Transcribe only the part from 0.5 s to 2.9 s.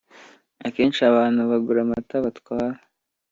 akeshi abantu bagura amata batwara